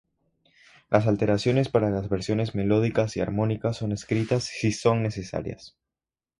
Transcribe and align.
Las 0.89 1.05
alteraciones 1.05 1.69
para 1.69 1.91
las 1.91 2.09
versiones 2.09 2.55
melódicas 2.55 3.15
y 3.17 3.21
armónicas 3.21 3.77
son 3.77 3.91
escritas 3.91 4.45
si 4.45 4.71
son 4.71 5.03
necesarias. 5.03 5.77